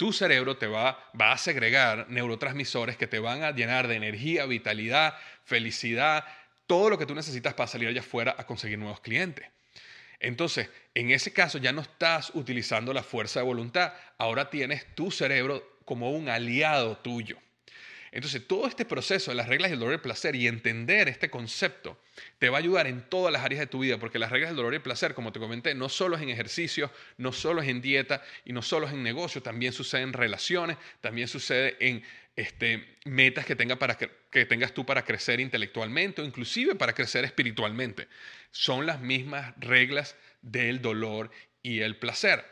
[0.00, 4.46] tu cerebro te va, va a segregar neurotransmisores que te van a llenar de energía,
[4.46, 5.12] vitalidad,
[5.44, 6.24] felicidad,
[6.66, 9.46] todo lo que tú necesitas para salir allá afuera a conseguir nuevos clientes.
[10.18, 15.10] Entonces, en ese caso ya no estás utilizando la fuerza de voluntad, ahora tienes tu
[15.10, 17.36] cerebro como un aliado tuyo.
[18.12, 21.30] Entonces, todo este proceso de las reglas del dolor y el placer y entender este
[21.30, 22.00] concepto
[22.38, 24.56] te va a ayudar en todas las áreas de tu vida, porque las reglas del
[24.56, 27.68] dolor y el placer, como te comenté, no solo es en ejercicio, no solo es
[27.68, 32.02] en dieta y no solo es en negocio, también sucede en relaciones, también sucede en
[32.34, 37.24] este, metas que, tenga para que tengas tú para crecer intelectualmente o inclusive para crecer
[37.24, 38.08] espiritualmente.
[38.50, 41.30] Son las mismas reglas del dolor
[41.62, 42.44] y el placer.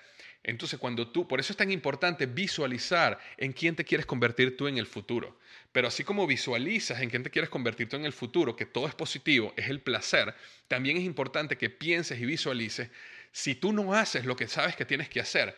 [0.49, 4.67] Entonces, cuando tú, por eso es tan importante visualizar en quién te quieres convertir tú
[4.67, 5.39] en el futuro.
[5.73, 8.89] Pero así como visualizas en quién te quieres convertir tú en el futuro, que todo
[8.89, 10.35] es positivo, es el placer,
[10.67, 12.91] también es importante que pienses y visualices
[13.33, 15.57] si tú no haces lo que sabes que tienes que hacer,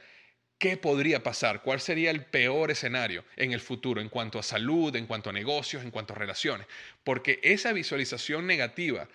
[0.59, 1.62] ¿qué podría pasar?
[1.62, 5.33] ¿Cuál sería el peor escenario en el futuro en cuanto a salud, en cuanto a
[5.33, 6.66] negocios, en cuanto a relaciones?
[7.05, 9.09] Porque esa visualización negativa,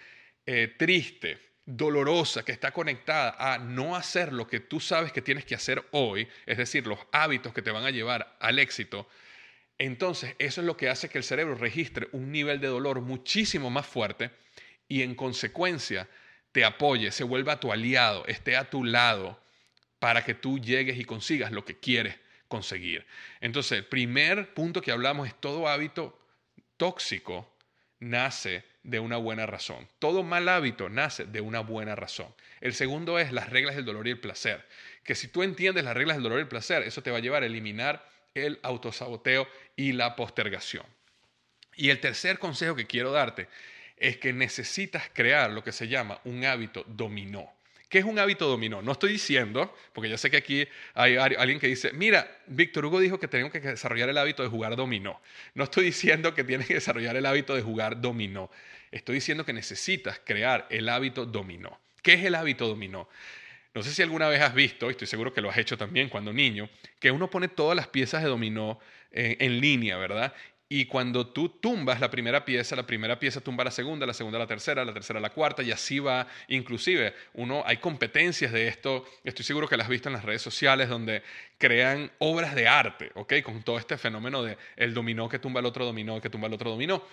[0.45, 5.45] eh, triste, dolorosa que está conectada a no hacer lo que tú sabes que tienes
[5.45, 9.08] que hacer hoy, es decir, los hábitos que te van a llevar al éxito,
[9.77, 13.69] entonces eso es lo que hace que el cerebro registre un nivel de dolor muchísimo
[13.69, 14.31] más fuerte
[14.88, 16.07] y en consecuencia
[16.51, 19.39] te apoye, se vuelva tu aliado, esté a tu lado
[19.99, 22.15] para que tú llegues y consigas lo que quieres
[22.47, 23.05] conseguir.
[23.41, 26.17] Entonces, el primer punto que hablamos es todo hábito
[26.77, 27.51] tóxico
[27.99, 29.88] nace de una buena razón.
[29.99, 32.27] Todo mal hábito nace de una buena razón.
[32.61, 34.65] El segundo es las reglas del dolor y el placer.
[35.03, 37.21] Que si tú entiendes las reglas del dolor y el placer, eso te va a
[37.21, 40.86] llevar a eliminar el autosaboteo y la postergación.
[41.76, 43.48] Y el tercer consejo que quiero darte
[43.98, 47.52] es que necesitas crear lo que se llama un hábito dominó.
[47.89, 48.82] ¿Qué es un hábito dominó?
[48.82, 53.00] No estoy diciendo, porque ya sé que aquí hay alguien que dice, mira, Víctor Hugo
[53.00, 55.21] dijo que tenemos que desarrollar el hábito de jugar dominó.
[55.54, 58.50] No estoy diciendo que tienes que desarrollar el hábito de jugar dominó.
[58.91, 61.80] Estoy diciendo que necesitas crear el hábito dominó.
[62.02, 63.08] ¿Qué es el hábito dominó?
[63.75, 66.07] No sé si alguna vez has visto, y estoy seguro que lo has hecho también
[66.07, 68.79] cuando niño, que uno pone todas las piezas de dominó
[69.11, 70.33] en, en línea, ¿verdad?
[70.67, 74.39] Y cuando tú tumbas la primera pieza, la primera pieza tumba la segunda, la segunda
[74.39, 76.25] la tercera, la tercera la cuarta, y así va.
[76.47, 80.41] Inclusive, uno, hay competencias de esto, estoy seguro que las has visto en las redes
[80.41, 81.21] sociales, donde
[81.57, 83.33] crean obras de arte, ¿ok?
[83.43, 86.53] Con todo este fenómeno de el dominó que tumba el otro dominó, que tumba el
[86.53, 87.03] otro dominó.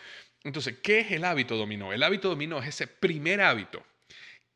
[0.44, 1.92] Entonces, ¿qué es el hábito dominó?
[1.92, 3.84] El hábito dominó es ese primer hábito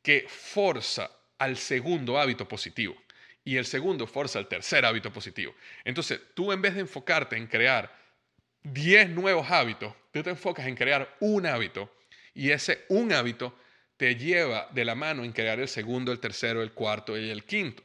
[0.03, 2.97] que forza al segundo hábito positivo.
[3.45, 5.55] Y el segundo forza al tercer hábito positivo.
[5.85, 7.95] Entonces, tú en vez de enfocarte en crear
[8.65, 11.93] 10 nuevos hábitos, tú te enfocas en crear un hábito
[12.35, 13.57] y ese un hábito
[13.97, 17.45] te lleva de la mano en crear el segundo, el tercero, el cuarto y el
[17.45, 17.83] quinto.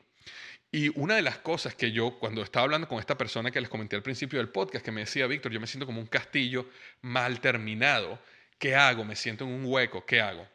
[0.71, 3.69] Y una de las cosas que yo, cuando estaba hablando con esta persona que les
[3.69, 6.65] comenté al principio del podcast, que me decía, Víctor, yo me siento como un castillo
[7.01, 8.19] mal terminado,
[8.57, 9.03] ¿qué hago?
[9.03, 10.47] Me siento en un hueco, ¿qué hago?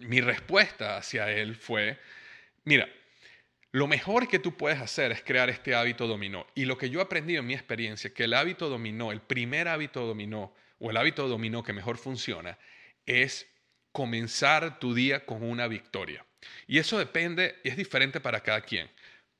[0.00, 1.98] Mi respuesta hacia él fue,
[2.64, 2.88] mira,
[3.72, 6.46] lo mejor que tú puedes hacer es crear este hábito dominó.
[6.54, 9.68] Y lo que yo he aprendido en mi experiencia, que el hábito dominó, el primer
[9.68, 12.58] hábito dominó, o el hábito dominó que mejor funciona,
[13.06, 13.46] es
[13.92, 16.24] comenzar tu día con una victoria.
[16.66, 18.90] Y eso depende, y es diferente para cada quien,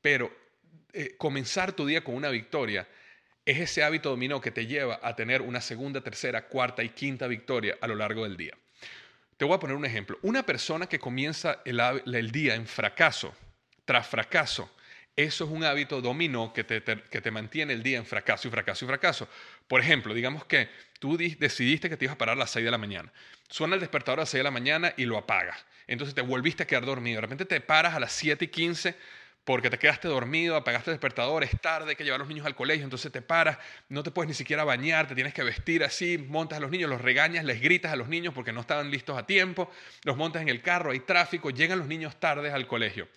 [0.00, 0.32] pero
[0.92, 2.86] eh, comenzar tu día con una victoria
[3.44, 7.26] es ese hábito dominó que te lleva a tener una segunda, tercera, cuarta y quinta
[7.26, 8.56] victoria a lo largo del día.
[9.40, 10.18] Te voy a poner un ejemplo.
[10.20, 13.34] Una persona que comienza el día en fracaso,
[13.86, 14.70] tras fracaso.
[15.16, 18.50] Eso es un hábito dominó que te, que te mantiene el día en fracaso y
[18.50, 19.28] fracaso y fracaso.
[19.66, 22.70] Por ejemplo, digamos que tú decidiste que te ibas a parar a las 6 de
[22.70, 23.10] la mañana.
[23.48, 25.64] Suena el despertador a las 6 de la mañana y lo apagas.
[25.86, 27.16] Entonces te volviste a quedar dormido.
[27.16, 28.94] De repente te paras a las 7 y 15
[29.44, 32.46] porque te quedaste dormido, apagaste el despertador, es tarde, hay que llevar a los niños
[32.46, 35.82] al colegio, entonces te paras, no te puedes ni siquiera bañar, te tienes que vestir
[35.82, 38.90] así, montas a los niños, los regañas, les gritas a los niños porque no estaban
[38.90, 39.70] listos a tiempo,
[40.04, 43.08] los montas en el carro, hay tráfico, llegan los niños tarde al colegio.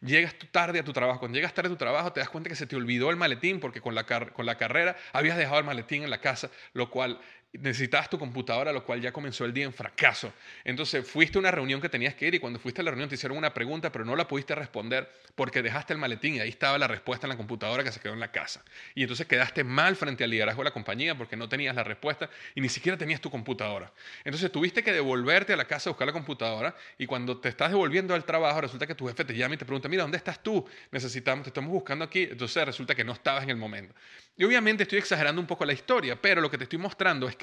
[0.00, 2.56] Llegas tarde a tu trabajo, cuando llegas tarde a tu trabajo te das cuenta que
[2.56, 6.02] se te olvidó el maletín porque con la, con la carrera habías dejado el maletín
[6.02, 7.20] en la casa, lo cual
[7.52, 10.32] necesitabas tu computadora, lo cual ya comenzó el día en fracaso.
[10.64, 13.08] Entonces fuiste a una reunión que tenías que ir y cuando fuiste a la reunión
[13.08, 16.48] te hicieron una pregunta, pero no la pudiste responder porque dejaste el maletín y ahí
[16.48, 18.64] estaba la respuesta en la computadora que se quedó en la casa.
[18.94, 22.30] Y entonces quedaste mal frente al liderazgo de la compañía porque no tenías la respuesta
[22.54, 23.92] y ni siquiera tenías tu computadora.
[24.24, 27.70] Entonces tuviste que devolverte a la casa a buscar la computadora y cuando te estás
[27.70, 30.42] devolviendo al trabajo resulta que tu jefe te llama y te pregunta, mira, ¿dónde estás
[30.42, 30.66] tú?
[30.90, 32.28] Necesitamos, te estamos buscando aquí.
[32.30, 33.94] Entonces resulta que no estabas en el momento.
[34.36, 37.36] Y obviamente estoy exagerando un poco la historia, pero lo que te estoy mostrando es
[37.36, 37.41] que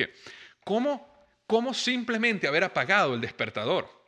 [0.64, 4.00] cómo, cómo simplemente haber apagado el despertador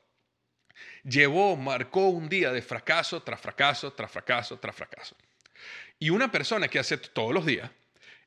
[1.03, 5.15] llevó, marcó un día de fracaso tras fracaso, tras fracaso, tras fracaso.
[5.99, 7.69] Y una persona que hace todos los días,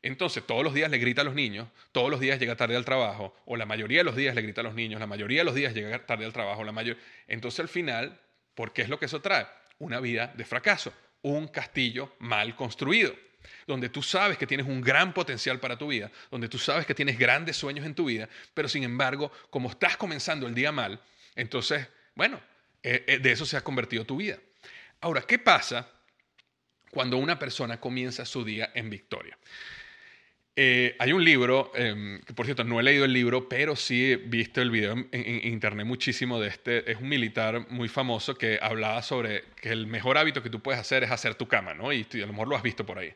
[0.03, 2.85] entonces todos los días le grita a los niños, todos los días llega tarde al
[2.85, 5.44] trabajo, o la mayoría de los días le grita a los niños, la mayoría de
[5.44, 6.96] los días llega tarde al trabajo, la mayor...
[7.27, 8.20] entonces al final,
[8.55, 9.46] ¿por qué es lo que eso trae?
[9.79, 13.14] Una vida de fracaso, un castillo mal construido
[13.66, 16.94] donde tú sabes que tienes un gran potencial para tu vida, donde tú sabes que
[16.94, 21.00] tienes grandes sueños en tu vida, pero sin embargo, como estás comenzando el día mal,
[21.35, 22.40] entonces, bueno,
[22.83, 24.38] eh, eh, de eso se ha convertido tu vida.
[25.00, 25.88] Ahora, ¿qué pasa
[26.90, 29.37] cuando una persona comienza su día en victoria?
[30.56, 34.12] Eh, hay un libro, em, que por cierto no he leído el libro, pero sí
[34.12, 36.90] he visto el video en, internet muchísimo de este.
[36.90, 40.80] Es un militar muy famoso que hablaba sobre que el mejor hábito que tú puedes
[40.80, 41.92] hacer es hacer tu cama, ¿no?
[41.92, 43.14] Y, a lo mejor lo has visto por ahí.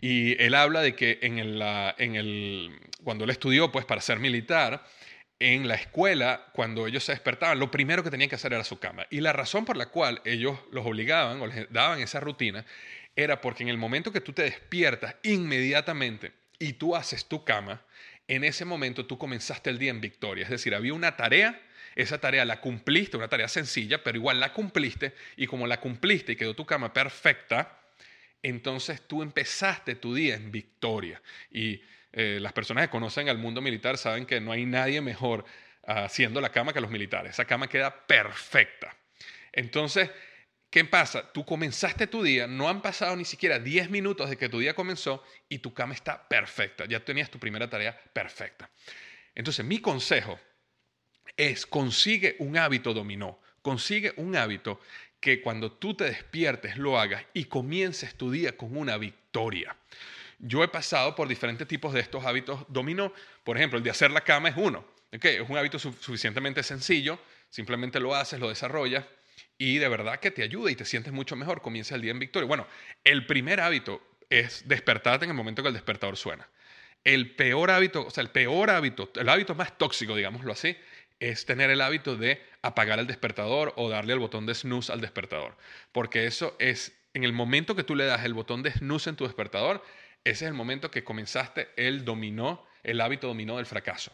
[0.00, 1.62] Y él habla de que en el,
[1.98, 4.84] en el, cuando él estudió pues, para ser militar,
[5.38, 8.78] en la escuela, cuando ellos se despertaban, lo primero que tenían que hacer era su
[8.80, 9.06] cama.
[9.10, 12.64] Y la razón por la cual ellos los obligaban o les daban esa rutina
[13.16, 17.82] era porque en el momento que tú te despiertas, inmediatamente y tú haces tu cama,
[18.28, 20.44] en ese momento tú comenzaste el día en victoria.
[20.44, 21.60] Es decir, había una tarea,
[21.94, 26.32] esa tarea la cumpliste, una tarea sencilla, pero igual la cumpliste y como la cumpliste
[26.32, 27.80] y quedó tu cama perfecta,
[28.42, 31.20] entonces tú empezaste tu día en victoria.
[31.50, 35.44] Y eh, las personas que conocen al mundo militar saben que no hay nadie mejor
[35.86, 37.32] haciendo la cama que los militares.
[37.32, 38.96] Esa cama queda perfecta.
[39.52, 40.10] Entonces,
[40.74, 41.30] ¿Qué pasa?
[41.30, 44.74] Tú comenzaste tu día, no han pasado ni siquiera 10 minutos de que tu día
[44.74, 46.84] comenzó y tu cama está perfecta.
[46.86, 48.68] Ya tenías tu primera tarea perfecta.
[49.36, 50.36] Entonces, mi consejo
[51.36, 53.38] es consigue un hábito dominó.
[53.62, 54.80] Consigue un hábito
[55.20, 59.76] que cuando tú te despiertes lo hagas y comiences tu día con una victoria.
[60.40, 63.12] Yo he pasado por diferentes tipos de estos hábitos dominó.
[63.44, 64.84] Por ejemplo, el de hacer la cama es uno.
[65.12, 67.20] Es un hábito suficientemente sencillo.
[67.48, 69.04] Simplemente lo haces, lo desarrollas
[69.58, 72.18] y de verdad que te ayuda y te sientes mucho mejor, comienza el día en
[72.18, 72.46] victoria.
[72.46, 72.66] Bueno,
[73.04, 76.48] el primer hábito es despertarte en el momento que el despertador suena.
[77.04, 80.76] El peor hábito, o sea, el peor hábito, el hábito más tóxico, digámoslo así,
[81.20, 85.00] es tener el hábito de apagar el despertador o darle el botón de snooze al
[85.00, 85.56] despertador.
[85.92, 89.16] Porque eso es, en el momento que tú le das el botón de snooze en
[89.16, 89.84] tu despertador,
[90.24, 94.12] ese es el momento que comenzaste el dominó, el hábito dominó del fracaso.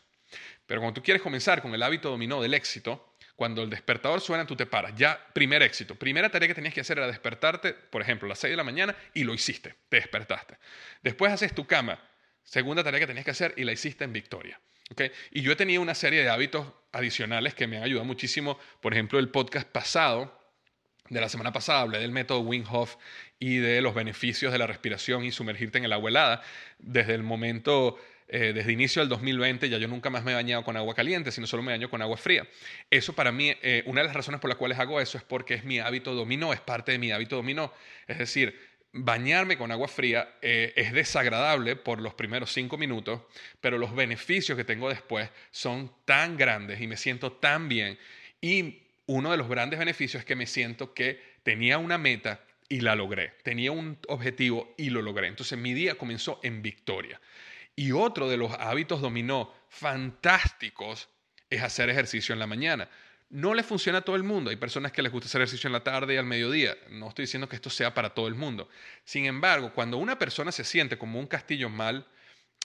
[0.67, 4.47] Pero cuando tú quieres comenzar con el hábito dominó del éxito, cuando el despertador suena,
[4.47, 4.93] tú te paras.
[4.97, 5.95] Ya, primer éxito.
[5.95, 8.65] Primera tarea que tenías que hacer era despertarte, por ejemplo, a las 6 de la
[8.65, 10.59] mañana y lo hiciste, te despertaste.
[11.03, 11.99] Después haces tu cama.
[12.45, 14.61] Segunda tarea que tenías que hacer y la hiciste en victoria.
[14.91, 15.11] ¿Okay?
[15.31, 18.59] Y yo he tenido una serie de hábitos adicionales que me han ayudado muchísimo.
[18.83, 20.39] Por ejemplo, el podcast pasado,
[21.09, 22.97] de la semana pasada, hablé del método Wim Hof
[23.39, 26.43] y de los beneficios de la respiración y sumergirte en el agua.
[26.79, 27.97] Desde el momento
[28.33, 31.33] eh, desde inicio del 2020 ya yo nunca más me he bañado con agua caliente,
[31.33, 32.47] sino solo me baño con agua fría.
[32.89, 35.55] Eso para mí, eh, una de las razones por las cuales hago eso es porque
[35.55, 37.75] es mi hábito dominó, es parte de mi hábito dominó.
[38.07, 38.57] Es decir,
[38.93, 43.23] bañarme con agua fría eh, es desagradable por los primeros cinco minutos,
[43.61, 47.99] pero los beneficios que tengo después son tan grandes y me siento tan bien.
[48.41, 52.81] Y uno de los grandes beneficios es que me siento que tenía una meta y
[52.81, 53.33] la logré.
[53.43, 55.27] Tenía un objetivo y lo logré.
[55.27, 57.21] Entonces mi día comenzó en victoria.
[57.81, 61.09] Y otro de los hábitos dominó fantásticos
[61.49, 62.91] es hacer ejercicio en la mañana.
[63.31, 64.51] No le funciona a todo el mundo.
[64.51, 66.77] Hay personas que les gusta hacer ejercicio en la tarde y al mediodía.
[66.91, 68.69] No estoy diciendo que esto sea para todo el mundo.
[69.03, 72.07] Sin embargo, cuando una persona se siente como un castillo mal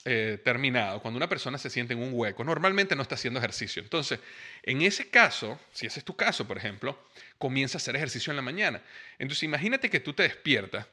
[0.04, 3.82] eh, terminado, cuando una persona se siente en un hueco, normalmente no está haciendo ejercicio.
[3.82, 4.20] Entonces,
[4.64, 7.06] en ese caso, si ese es tu caso, por ejemplo,
[7.38, 8.82] comienza a hacer ejercicio en la mañana.
[9.18, 10.86] Entonces, imagínate que tú te despiertas,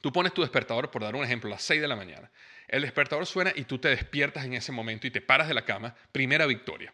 [0.00, 2.30] tú pones tu despertador, por dar un ejemplo, a las 6 de la mañana.
[2.68, 5.64] El despertador suena y tú te despiertas en ese momento y te paras de la
[5.64, 5.94] cama.
[6.12, 6.92] Primera victoria.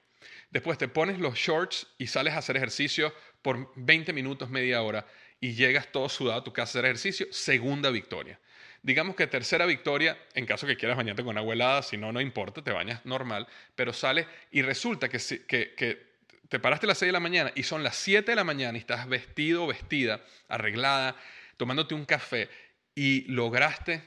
[0.50, 5.06] Después te pones los shorts y sales a hacer ejercicio por 20 minutos, media hora
[5.40, 7.26] y llegas todo sudado a tu casa a hacer ejercicio.
[7.30, 8.38] Segunda victoria.
[8.82, 12.20] Digamos que tercera victoria, en caso que quieras bañarte con agua helada, si no, no
[12.20, 16.12] importa, te bañas normal, pero sales y resulta que, que, que
[16.48, 18.76] te paraste a las 6 de la mañana y son las 7 de la mañana
[18.76, 21.16] y estás vestido vestida, arreglada,
[21.56, 22.48] tomándote un café
[22.94, 24.02] y lograste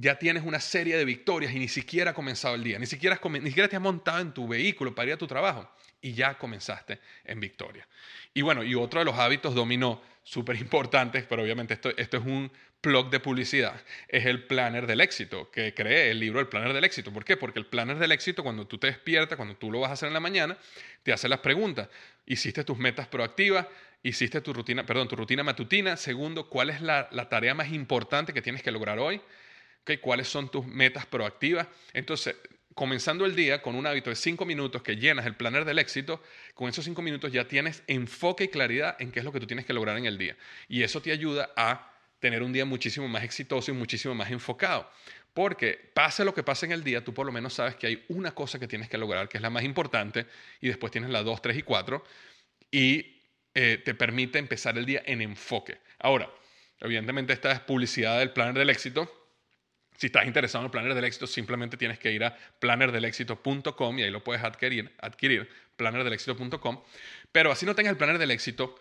[0.00, 3.20] ya tienes una serie de victorias y ni siquiera ha comenzado el día, ni siquiera,
[3.24, 5.70] ni siquiera te has montado en tu vehículo para ir a tu trabajo
[6.00, 7.86] y ya comenzaste en victoria.
[8.34, 12.24] Y bueno, y otro de los hábitos dominó súper importantes, pero obviamente esto, esto es
[12.24, 16.72] un plug de publicidad, es el planner del éxito, que cree el libro El planner
[16.72, 17.12] del éxito.
[17.12, 17.36] ¿Por qué?
[17.36, 20.08] Porque el planner del éxito, cuando tú te despiertas, cuando tú lo vas a hacer
[20.08, 20.56] en la mañana,
[21.02, 21.88] te hace las preguntas.
[22.26, 23.66] ¿Hiciste tus metas proactivas?
[24.02, 25.96] ¿Hiciste tu rutina, perdón, tu rutina matutina?
[25.96, 29.20] Segundo, ¿cuál es la, tarea más importante que tienes que lograr hoy?
[30.02, 31.66] ¿Cuáles son tus metas proactivas?
[31.94, 32.36] Entonces,
[32.74, 36.22] comenzando el día con un hábito de cinco minutos que llenas el planner del éxito,
[36.54, 39.46] con esos cinco minutos ya tienes enfoque y claridad en qué es lo que tú
[39.46, 40.36] tienes que lograr en el día.
[40.68, 44.90] Y eso te ayuda a tener un día muchísimo más exitoso y muchísimo más enfocado.
[45.34, 48.04] Porque pase lo que pase en el día, tú por lo menos sabes que hay
[48.08, 50.26] una cosa que tienes que lograr, que es la más importante,
[50.60, 52.04] y después tienes las dos, tres y cuatro,
[52.70, 53.22] y
[53.54, 55.78] eh, te permite empezar el día en enfoque.
[55.98, 56.30] Ahora,
[56.80, 59.27] evidentemente esta es publicidad del planner del éxito.
[59.98, 64.04] Si estás interesado en el planner del éxito, simplemente tienes que ir a plannerdelexito.com y
[64.04, 66.82] ahí lo puedes adquirir, adquirir plannerdelexito.com.
[67.32, 68.76] Pero así no tengas el planner del éxito,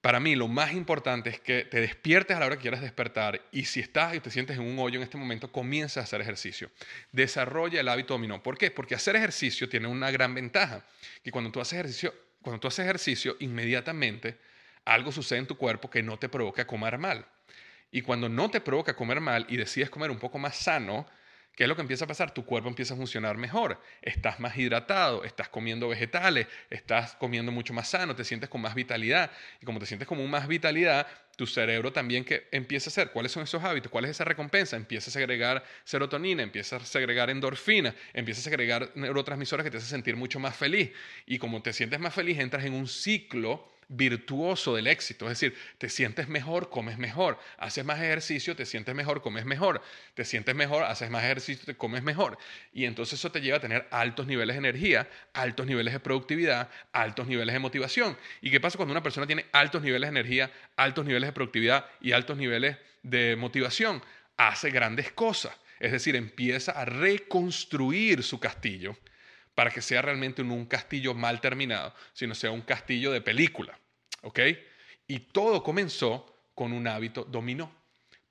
[0.00, 3.42] para mí lo más importante es que te despiertes a la hora que quieras despertar
[3.52, 6.22] y si estás y te sientes en un hoyo en este momento, comienza a hacer
[6.22, 6.70] ejercicio.
[7.12, 8.42] Desarrolla el hábito dominó.
[8.42, 8.70] ¿Por qué?
[8.70, 10.86] Porque hacer ejercicio tiene una gran ventaja,
[11.22, 14.38] que cuando tú haces ejercicio, cuando tú haces ejercicio, inmediatamente
[14.86, 17.26] algo sucede en tu cuerpo que no te provoca comer mal.
[17.94, 21.06] Y cuando no te provoca comer mal y decides comer un poco más sano,
[21.54, 22.34] ¿Qué es lo que empieza a pasar?
[22.34, 23.80] Tu cuerpo empieza a funcionar mejor.
[24.02, 28.74] Estás más hidratado, estás comiendo vegetales, estás comiendo mucho más sano, te sientes con más
[28.74, 29.30] vitalidad.
[29.62, 33.10] Y como te sientes con más vitalidad, tu cerebro también que empieza a hacer.
[33.12, 33.92] ¿Cuáles son esos hábitos?
[33.92, 34.74] ¿Cuál es esa recompensa?
[34.74, 39.90] Empieza a segregar serotonina, empieza a segregar endorfina, empieza a segregar neurotransmisores que te hacen
[39.90, 40.90] sentir mucho más feliz.
[41.24, 45.30] Y como te sientes más feliz, entras en un ciclo virtuoso del éxito.
[45.30, 47.38] Es decir, te sientes mejor, comes mejor.
[47.58, 49.82] Haces más ejercicio, te sientes mejor, comes mejor.
[50.14, 52.38] Te sientes mejor, haces más ejercicio, te comes mejor.
[52.72, 56.68] Y entonces eso te lleva a tener altos niveles de energía, altos niveles de productividad,
[56.92, 58.16] altos niveles de motivación.
[58.40, 61.86] ¿Y qué pasa cuando una persona tiene altos niveles de energía, altos niveles de productividad
[62.00, 64.02] y altos niveles de motivación?
[64.36, 65.54] Hace grandes cosas.
[65.80, 68.96] Es decir, empieza a reconstruir su castillo
[69.54, 73.78] para que sea realmente un castillo mal terminado, sino sea un castillo de película.
[74.22, 74.40] ¿Ok?
[75.06, 77.72] Y todo comenzó con un hábito dominó.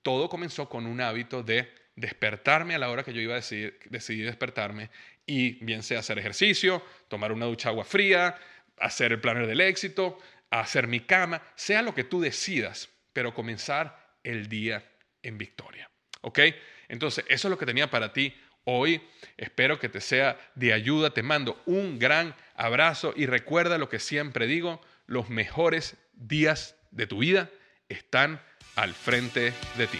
[0.01, 4.25] Todo comenzó con un hábito de despertarme a la hora que yo iba a decidir,
[4.25, 4.89] despertarme
[5.25, 8.35] y bien sea hacer ejercicio, tomar una ducha agua fría,
[8.77, 10.19] hacer el planner del éxito,
[10.49, 14.83] hacer mi cama, sea lo que tú decidas, pero comenzar el día
[15.21, 15.89] en victoria.
[16.21, 16.39] ¿Ok?
[16.87, 18.35] Entonces, eso es lo que tenía para ti
[18.65, 19.01] hoy.
[19.37, 21.11] Espero que te sea de ayuda.
[21.11, 27.07] Te mando un gran abrazo y recuerda lo que siempre digo, los mejores días de
[27.07, 27.49] tu vida
[27.89, 28.41] están
[28.75, 29.99] al frente de ti.